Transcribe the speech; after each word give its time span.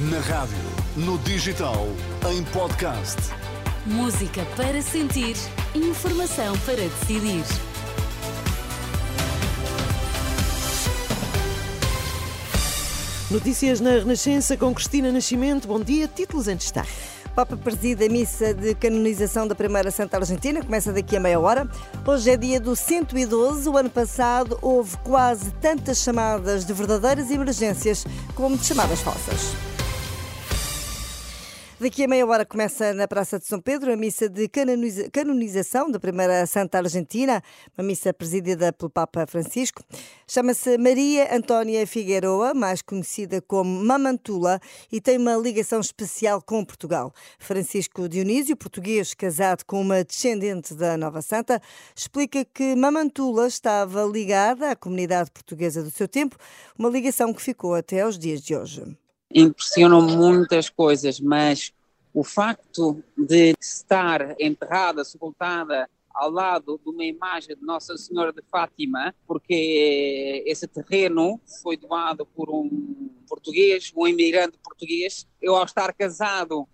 Na 0.00 0.20
rádio, 0.20 0.56
no 0.96 1.18
digital, 1.18 1.88
em 2.30 2.44
podcast. 2.52 3.16
Música 3.84 4.46
para 4.56 4.80
sentir, 4.80 5.34
informação 5.74 6.56
para 6.58 6.76
decidir. 6.76 7.42
Notícias 13.28 13.80
na 13.80 13.90
Renascença 13.90 14.56
com 14.56 14.72
Cristina 14.72 15.10
Nascimento. 15.10 15.66
Bom 15.66 15.80
dia, 15.80 16.06
títulos 16.06 16.46
em 16.46 16.54
destaque. 16.54 16.92
Papa 17.34 17.56
preside 17.56 18.06
a 18.06 18.08
missa 18.08 18.54
de 18.54 18.76
canonização 18.76 19.48
da 19.48 19.56
Primeira 19.56 19.90
Santa 19.90 20.18
Argentina, 20.18 20.62
começa 20.62 20.92
daqui 20.92 21.16
a 21.16 21.20
meia 21.20 21.40
hora. 21.40 21.68
Hoje 22.06 22.30
é 22.30 22.36
dia 22.36 22.60
do 22.60 22.76
112. 22.76 23.68
O 23.68 23.76
ano 23.76 23.90
passado 23.90 24.60
houve 24.62 24.96
quase 24.98 25.50
tantas 25.60 25.98
chamadas 25.98 26.64
de 26.64 26.72
verdadeiras 26.72 27.32
emergências 27.32 28.06
como 28.36 28.56
de 28.56 28.64
chamadas 28.64 29.00
falsas. 29.00 29.56
Daqui 31.80 32.02
a 32.02 32.08
meia 32.08 32.26
hora 32.26 32.44
começa 32.44 32.92
na 32.92 33.06
Praça 33.06 33.38
de 33.38 33.46
São 33.46 33.60
Pedro 33.60 33.92
a 33.92 33.96
missa 33.96 34.28
de 34.28 34.48
canonização 35.12 35.88
da 35.88 36.00
primeira 36.00 36.44
Santa 36.44 36.78
Argentina, 36.78 37.40
uma 37.78 37.86
missa 37.86 38.12
presidida 38.12 38.72
pelo 38.72 38.90
Papa 38.90 39.24
Francisco. 39.28 39.80
Chama-se 40.26 40.76
Maria 40.76 41.32
Antónia 41.32 41.86
Figueroa, 41.86 42.52
mais 42.52 42.82
conhecida 42.82 43.40
como 43.40 43.84
Mamantula, 43.84 44.58
e 44.90 45.00
tem 45.00 45.18
uma 45.18 45.36
ligação 45.36 45.78
especial 45.78 46.42
com 46.42 46.64
Portugal. 46.64 47.12
Francisco 47.38 48.08
Dionísio, 48.08 48.56
português 48.56 49.14
casado 49.14 49.62
com 49.64 49.80
uma 49.80 50.02
descendente 50.02 50.74
da 50.74 50.96
Nova 50.96 51.22
Santa, 51.22 51.62
explica 51.94 52.44
que 52.44 52.74
Mamantula 52.74 53.46
estava 53.46 54.02
ligada 54.02 54.72
à 54.72 54.74
comunidade 54.74 55.30
portuguesa 55.30 55.80
do 55.80 55.92
seu 55.92 56.08
tempo, 56.08 56.36
uma 56.76 56.88
ligação 56.88 57.32
que 57.32 57.40
ficou 57.40 57.76
até 57.76 58.00
aos 58.00 58.18
dias 58.18 58.42
de 58.42 58.56
hoje 58.56 58.98
impressionam 59.32 60.02
muitas 60.02 60.70
coisas, 60.70 61.20
mas 61.20 61.72
o 62.12 62.24
facto 62.24 63.02
de 63.16 63.54
estar 63.60 64.34
enterrada, 64.40 65.04
sepultada 65.04 65.88
ao 66.14 66.30
lado 66.30 66.80
de 66.82 66.90
uma 66.90 67.04
imagem 67.04 67.54
de 67.54 67.62
Nossa 67.62 67.96
Senhora 67.96 68.32
de 68.32 68.42
Fátima, 68.50 69.14
porque 69.26 70.42
esse 70.46 70.66
terreno 70.66 71.40
foi 71.62 71.76
doado 71.76 72.26
por 72.26 72.50
um 72.50 73.10
português, 73.28 73.92
um 73.96 74.06
imigrante 74.06 74.58
português. 74.58 75.28
Eu, 75.40 75.54
ao 75.54 75.64
estar 75.64 75.92
casado 75.92 76.66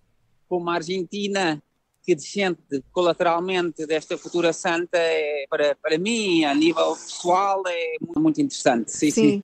com 0.49 0.57
uma 0.57 0.75
argentina 0.75 1.61
que 2.03 2.15
descende 2.15 2.57
colateralmente 2.91 3.85
desta 3.85 4.17
futura 4.17 4.53
santa, 4.53 4.97
é, 4.97 5.45
para, 5.49 5.75
para 5.75 5.97
mim, 5.97 6.43
a 6.45 6.53
nível 6.53 6.95
pessoal, 6.95 7.63
é 7.67 7.95
muito, 7.99 8.19
muito 8.19 8.41
interessante. 8.41 8.91
Sim, 8.91 9.11
sim. 9.11 9.31
sim. 9.31 9.43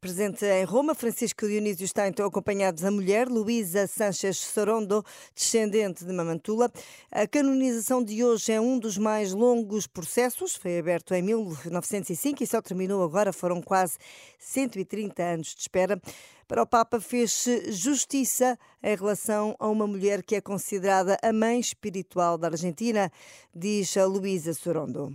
Presente 0.00 0.46
em 0.46 0.64
Roma, 0.64 0.94
Francisco 0.94 1.46
Dionísio 1.46 1.84
está 1.84 2.08
então 2.08 2.24
acompanhado 2.24 2.80
da 2.80 2.90
mulher 2.90 3.28
Luísa 3.28 3.86
Sanchez 3.86 4.38
Sorondo, 4.38 5.04
descendente 5.34 6.06
de 6.06 6.12
Mamantula. 6.14 6.72
A 7.12 7.26
canonização 7.26 8.02
de 8.02 8.24
hoje 8.24 8.50
é 8.50 8.58
um 8.58 8.78
dos 8.78 8.96
mais 8.96 9.34
longos 9.34 9.86
processos, 9.86 10.56
foi 10.56 10.78
aberto 10.78 11.12
em 11.12 11.20
1905 11.20 12.42
e 12.42 12.46
só 12.46 12.62
terminou 12.62 13.02
agora, 13.02 13.30
foram 13.30 13.60
quase 13.60 13.98
130 14.38 15.22
anos 15.22 15.54
de 15.54 15.60
espera. 15.60 16.00
Para 16.48 16.62
o 16.62 16.66
Papa 16.66 16.98
fez-se 16.98 17.70
justiça 17.70 18.58
em 18.82 18.96
relação 18.96 19.54
a 19.58 19.68
uma 19.68 19.86
mulher 19.86 20.22
que 20.22 20.34
é 20.34 20.40
considerada 20.40 21.18
a 21.22 21.30
mãe 21.30 21.60
espiritual 21.60 22.38
da 22.38 22.48
Argentina, 22.48 23.12
diz 23.54 23.94
a 23.98 24.06
Luísa 24.06 24.54
Sorondo. 24.54 25.14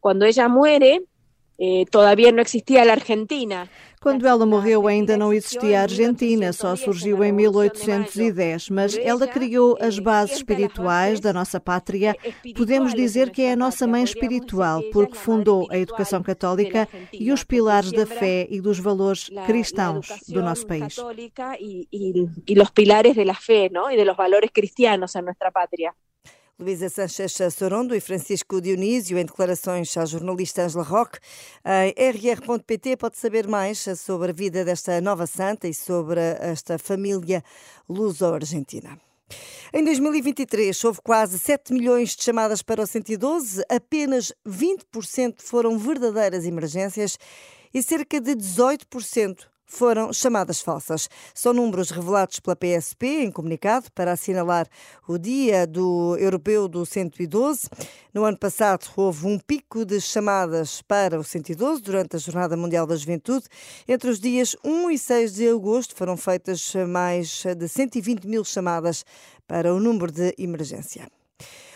Quando 0.00 0.22
ela 0.22 0.30
eh, 0.78 1.00
todavía 1.90 2.32
no 2.32 2.40
existia 2.40 2.82
a 2.82 2.92
Argentina. 2.92 3.68
Quando 4.00 4.26
ela 4.26 4.44
morreu, 4.44 4.88
ainda 4.88 5.16
não 5.16 5.32
existia 5.32 5.78
a 5.78 5.82
Argentina, 5.82 6.52
só 6.52 6.74
surgiu 6.74 7.22
em 7.22 7.30
1810, 7.30 8.68
mas 8.70 8.98
ela 8.98 9.28
criou 9.28 9.78
as 9.80 9.96
bases 10.00 10.38
espirituais 10.38 11.20
da 11.20 11.32
nossa 11.32 11.60
pátria. 11.60 12.16
Podemos 12.56 12.92
dizer 12.94 13.30
que 13.30 13.42
é 13.42 13.52
a 13.52 13.56
nossa 13.56 13.86
mãe 13.86 14.02
espiritual, 14.02 14.82
porque 14.92 15.14
fundou 15.14 15.68
a 15.70 15.78
educação 15.78 16.20
católica 16.20 16.88
e 17.12 17.30
os 17.30 17.44
pilares 17.44 17.92
da 17.92 18.04
fé 18.04 18.48
e 18.50 18.60
dos 18.60 18.80
valores 18.80 19.30
cristãos 19.46 20.08
do 20.28 20.42
nosso 20.42 20.66
país. 20.66 20.96
E 21.60 22.60
os 22.60 22.70
pilares 22.70 23.12
da 23.12 23.34
fé 23.34 23.68
e 23.96 24.04
dos 24.04 24.16
valores 24.16 24.50
cristianos 24.52 25.14
em 25.14 25.22
nossa 25.22 25.52
pátria. 25.52 25.94
Luísa 26.62 26.88
Sanchez 26.88 27.54
Sorondo 27.54 27.92
e 27.92 28.00
Francisco 28.00 28.60
Dionísio, 28.60 29.18
em 29.18 29.24
declarações 29.24 29.96
à 29.96 30.04
jornalista 30.04 30.62
Angela 30.62 30.84
Roque. 30.84 31.18
Em 31.64 31.92
rr.pt 32.10 32.96
pode 32.96 33.18
saber 33.18 33.48
mais 33.48 33.84
sobre 33.98 34.30
a 34.30 34.32
vida 34.32 34.64
desta 34.64 35.00
nova 35.00 35.26
santa 35.26 35.66
e 35.66 35.74
sobre 35.74 36.20
esta 36.20 36.78
família 36.78 37.42
luso-argentina. 37.88 38.96
Em 39.74 39.82
2023, 39.82 40.84
houve 40.84 41.00
quase 41.02 41.36
7 41.38 41.72
milhões 41.72 42.14
de 42.14 42.22
chamadas 42.22 42.62
para 42.62 42.82
o 42.82 42.86
112, 42.86 43.64
apenas 43.68 44.32
20% 44.46 45.42
foram 45.42 45.76
verdadeiras 45.76 46.44
emergências 46.44 47.18
e 47.74 47.82
cerca 47.82 48.20
de 48.20 48.36
18% 48.36 49.51
foram 49.72 50.12
chamadas 50.12 50.60
falsas. 50.60 51.08
São 51.34 51.54
números 51.54 51.90
revelados 51.90 52.38
pela 52.38 52.54
PSP 52.54 53.24
em 53.24 53.30
comunicado 53.30 53.90
para 53.94 54.12
assinalar 54.12 54.68
o 55.08 55.16
Dia 55.16 55.66
do 55.66 56.14
Europeu 56.18 56.68
do 56.68 56.84
112. 56.84 57.70
No 58.12 58.24
ano 58.24 58.36
passado 58.36 58.86
houve 58.94 59.26
um 59.26 59.38
pico 59.38 59.86
de 59.86 59.98
chamadas 59.98 60.82
para 60.82 61.18
o 61.18 61.24
112 61.24 61.80
durante 61.80 62.16
a 62.16 62.18
Jornada 62.18 62.54
Mundial 62.54 62.86
da 62.86 62.96
Juventude. 62.96 63.46
Entre 63.88 64.10
os 64.10 64.20
dias 64.20 64.54
1 64.62 64.90
e 64.90 64.98
6 64.98 65.34
de 65.34 65.48
agosto 65.48 65.96
foram 65.96 66.18
feitas 66.18 66.74
mais 66.86 67.42
de 67.56 67.66
120 67.66 68.26
mil 68.26 68.44
chamadas 68.44 69.06
para 69.48 69.72
o 69.72 69.80
número 69.80 70.12
de 70.12 70.34
emergência. 70.38 71.21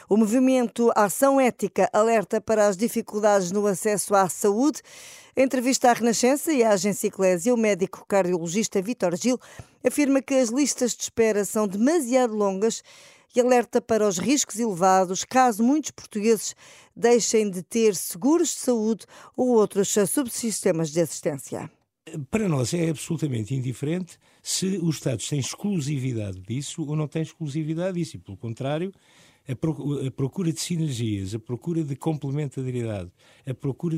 O 0.08 0.16
movimento 0.16 0.92
Ação 0.94 1.40
Ética 1.40 1.90
alerta 1.92 2.40
para 2.40 2.68
as 2.68 2.76
dificuldades 2.76 3.50
no 3.50 3.66
acesso 3.66 4.14
à 4.14 4.28
saúde. 4.28 4.80
Em 5.36 5.42
entrevista 5.42 5.90
à 5.90 5.92
Renascença 5.92 6.52
e 6.52 6.62
à 6.62 6.70
agência 6.70 7.08
Eclésia, 7.08 7.52
o 7.52 7.56
médico 7.56 8.06
cardiologista 8.06 8.80
Vitor 8.80 9.16
Gil 9.16 9.36
afirma 9.84 10.22
que 10.22 10.34
as 10.34 10.50
listas 10.50 10.94
de 10.94 11.02
espera 11.02 11.44
são 11.44 11.66
demasiado 11.66 12.36
longas 12.36 12.84
e 13.34 13.40
alerta 13.40 13.80
para 13.80 14.06
os 14.06 14.16
riscos 14.18 14.60
elevados 14.60 15.24
caso 15.24 15.64
muitos 15.64 15.90
portugueses 15.90 16.54
deixem 16.94 17.50
de 17.50 17.64
ter 17.64 17.96
seguros 17.96 18.50
de 18.50 18.60
saúde 18.60 19.04
ou 19.36 19.48
outros 19.48 19.92
subsistemas 20.08 20.90
de 20.90 21.00
assistência. 21.00 21.68
Para 22.30 22.48
nós 22.48 22.72
é 22.72 22.88
absolutamente 22.88 23.52
indiferente 23.56 24.20
se 24.40 24.78
os 24.80 24.94
Estados 24.94 25.28
têm 25.28 25.40
exclusividade 25.40 26.40
disso 26.40 26.86
ou 26.86 26.94
não 26.94 27.08
têm 27.08 27.22
exclusividade 27.22 27.98
disso, 27.98 28.14
e 28.14 28.20
pelo 28.20 28.36
contrário, 28.36 28.92
a 29.48 30.10
procura 30.10 30.52
de 30.52 30.60
sinergias, 30.60 31.34
a 31.34 31.38
procura 31.38 31.84
de 31.84 31.94
complementariedade, 31.96 33.10
a 33.46 33.54
procura 33.54 33.96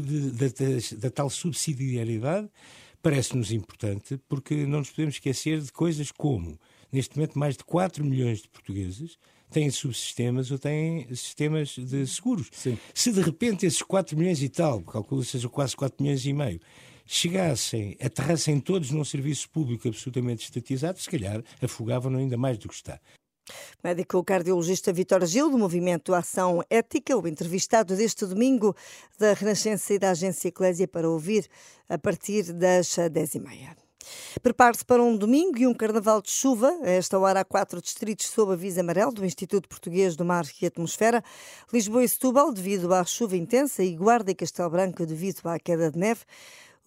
da 0.99 1.11
tal 1.11 1.31
subsidiariedade, 1.31 2.49
parece-nos 3.03 3.53
importante, 3.53 4.21
porque 4.29 4.67
não 4.67 4.81
nos 4.81 4.91
podemos 4.91 5.15
esquecer 5.15 5.61
de 5.61 5.73
coisas 5.73 6.11
como, 6.11 6.59
neste 6.93 7.17
momento, 7.17 7.39
mais 7.39 7.57
de 7.57 7.65
4 7.65 8.05
milhões 8.05 8.43
de 8.43 8.49
portugueses 8.49 9.19
têm 9.51 9.71
subsistemas 9.71 10.51
ou 10.51 10.59
têm 10.59 11.07
sistemas 11.15 11.71
de 11.71 12.07
seguros. 12.07 12.49
Sim. 12.53 12.77
Se 12.93 13.11
de 13.11 13.23
repente 13.23 13.65
esses 13.65 13.81
4 13.81 14.17
milhões 14.17 14.43
e 14.43 14.49
tal, 14.49 14.83
calculo 14.83 15.23
que 15.23 15.29
sejam 15.29 15.49
quase 15.49 15.75
4 15.75 16.03
milhões 16.03 16.27
e 16.27 16.33
meio, 16.35 16.61
chegassem, 17.07 17.97
aterrassem 18.03 18.61
todos 18.61 18.91
num 18.91 19.05
serviço 19.05 19.49
público 19.49 19.89
absolutamente 19.89 20.45
estatizado, 20.45 21.01
se 21.01 21.09
calhar 21.09 21.43
afogavam 21.63 22.15
ainda 22.15 22.37
mais 22.37 22.59
do 22.59 22.69
que 22.69 22.75
está. 22.75 23.01
Médico 23.83 24.23
cardiologista 24.25 24.93
Vitor 24.93 25.25
Gil, 25.27 25.51
do 25.51 25.59
Movimento 25.59 26.15
Ação 26.15 26.63
Ética, 26.69 27.17
o 27.17 27.27
entrevistado 27.27 27.97
deste 27.97 28.27
domingo 28.27 28.75
da 29.19 29.33
Renascença 29.33 29.95
e 29.95 29.99
da 29.99 30.11
Agência 30.11 30.49
Eclésia 30.49 30.89
para 30.89 31.09
ouvir 31.09 31.47
a 31.89 31.99
partir 31.99 32.53
das 32.53 32.89
10h30. 32.89 33.89
Prepare-se 34.43 34.85
para 34.85 35.03
um 35.03 35.17
domingo 35.17 35.59
e 35.59 35.67
um 35.67 35.75
carnaval 35.75 36.23
de 36.23 36.31
chuva. 36.31 36.71
A 36.83 36.91
esta 36.91 37.19
hora 37.19 37.41
há 37.41 37.45
quatro 37.45 37.81
distritos 37.81 38.27
sob 38.27 38.53
aviso 38.53 38.81
amarelo 38.81 39.13
do 39.13 39.25
Instituto 39.25 39.69
Português 39.69 40.17
do 40.17 40.25
Mar 40.25 40.45
e 40.61 40.67
Atmosfera. 40.67 41.23
Lisboa 41.73 42.05
e 42.05 42.09
Setúbal 42.09 42.53
devido 42.53 42.93
à 42.93 43.05
chuva 43.05 43.37
intensa 43.37 43.83
e 43.83 43.95
Guarda 43.95 44.31
e 44.31 44.35
Castelo 44.35 44.71
Branco 44.71 45.05
devido 45.05 45.41
à 45.45 45.59
queda 45.59 45.91
de 45.91 45.99
neve. 45.99 46.21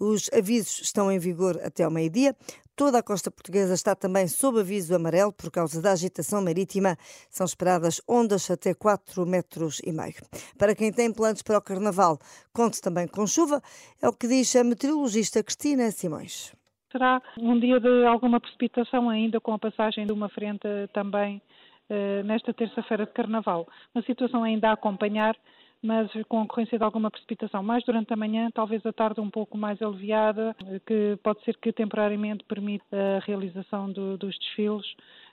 Os 0.04 0.32
avisos 0.34 0.82
estão 0.82 1.12
em 1.12 1.20
vigor 1.20 1.62
até 1.64 1.84
ao 1.84 1.92
meio-dia. 1.92 2.36
Toda 2.76 2.98
a 2.98 3.04
costa 3.04 3.30
portuguesa 3.30 3.76
está 3.76 3.96
também 3.96 4.28
sob 4.28 4.60
aviso 4.60 4.96
amarelo 4.96 5.32
por 5.32 5.52
causa 5.52 5.80
da 5.80 5.92
agitação 5.92 6.44
marítima. 6.44 6.98
São 7.30 7.46
esperadas 7.46 8.02
ondas 8.10 8.50
até 8.50 8.74
4 8.74 9.24
metros 9.28 9.80
e 9.86 9.92
meio. 9.92 10.16
Para 10.58 10.74
quem 10.74 10.92
tem 10.92 11.14
planos 11.14 11.44
para 11.44 11.60
o 11.60 11.62
carnaval, 11.62 12.18
conte 12.52 12.82
também 12.82 13.08
com 13.08 13.28
chuva, 13.28 13.62
é 14.02 14.10
o 14.10 14.12
que 14.12 14.28
diz 14.28 14.56
a 14.56 14.64
meteorologista 14.64 15.44
Cristina 15.44 15.92
Simões. 15.92 16.52
Será 16.92 17.22
um 17.38 17.60
dia 17.60 17.80
de 17.80 18.04
alguma 18.08 18.40
precipitação 18.40 19.08
ainda 19.08 19.40
com 19.40 19.54
a 19.54 19.60
passagem 19.60 20.08
de 20.08 20.14
uma 20.14 20.30
frente 20.30 20.68
também 20.94 21.40
eh, 21.88 22.24
nesta 22.24 22.52
terça-feira 22.56 23.06
de 23.06 23.12
carnaval. 23.12 23.68
Uma 23.94 24.04
situação 24.04 24.44
ainda 24.44 24.70
a 24.70 24.74
acompanhar 24.74 25.38
mas 25.82 26.12
com 26.28 26.42
ocorrência 26.42 26.78
de 26.78 26.84
alguma 26.84 27.10
precipitação. 27.10 27.64
Mais 27.64 27.84
durante 27.84 28.14
a 28.14 28.18
manhã, 28.18 28.50
talvez 28.54 28.86
a 28.86 28.94
tarde 28.94 29.20
um 29.20 29.30
pouco 29.30 29.58
mais 29.58 29.82
aliviada, 29.82 30.56
que 30.86 31.18
pode 31.24 31.44
ser 31.44 31.58
que 31.58 31.74
temporariamente 31.74 32.44
permita 32.46 33.18
a 33.18 33.20
realização 33.20 33.92
do, 33.92 34.18
dos 34.18 34.38
desfiles. 34.38 34.86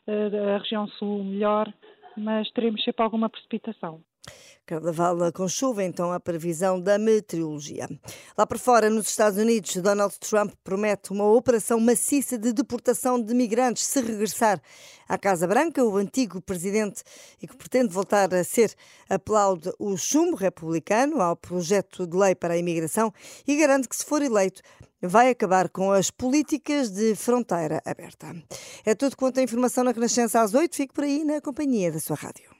Eh, 0.08 0.54
a 0.54 0.58
região 0.58 0.88
sul 0.88 1.22
melhor, 1.22 1.70
mas 2.16 2.50
teremos 2.52 2.82
sempre 2.82 3.02
alguma 3.02 3.28
precipitação. 3.28 4.00
Carnaval 4.68 5.32
com 5.32 5.48
chuva, 5.48 5.82
então 5.82 6.12
a 6.12 6.20
previsão 6.20 6.78
da 6.78 6.98
meteorologia. 6.98 7.88
Lá 8.36 8.46
por 8.46 8.58
fora, 8.58 8.90
nos 8.90 9.08
Estados 9.08 9.38
Unidos, 9.38 9.74
Donald 9.76 10.14
Trump 10.20 10.52
promete 10.62 11.10
uma 11.10 11.24
operação 11.24 11.80
maciça 11.80 12.36
de 12.36 12.52
deportação 12.52 13.18
de 13.18 13.32
migrantes 13.32 13.86
se 13.86 13.98
regressar 14.02 14.60
à 15.08 15.16
Casa 15.16 15.46
Branca. 15.46 15.82
O 15.82 15.96
antigo 15.96 16.42
presidente 16.42 17.02
e 17.40 17.46
que 17.46 17.56
pretende 17.56 17.94
voltar 17.94 18.34
a 18.34 18.44
ser 18.44 18.74
aplaude 19.08 19.72
o 19.78 19.96
chumbo 19.96 20.36
republicano 20.36 21.22
ao 21.22 21.34
projeto 21.34 22.06
de 22.06 22.14
lei 22.14 22.34
para 22.34 22.52
a 22.52 22.58
imigração 22.58 23.10
e 23.46 23.56
garante 23.56 23.88
que, 23.88 23.96
se 23.96 24.04
for 24.04 24.20
eleito, 24.20 24.60
vai 25.00 25.30
acabar 25.30 25.70
com 25.70 25.92
as 25.92 26.10
políticas 26.10 26.90
de 26.90 27.14
fronteira 27.14 27.80
aberta. 27.86 28.36
É 28.84 28.94
tudo 28.94 29.16
quanto 29.16 29.40
a 29.40 29.42
informação 29.42 29.82
na 29.82 29.92
Renascença 29.92 30.42
às 30.42 30.52
oito. 30.52 30.76
Fique 30.76 30.92
por 30.92 31.04
aí 31.04 31.24
na 31.24 31.40
companhia 31.40 31.90
da 31.90 32.00
sua 32.00 32.16
rádio. 32.16 32.50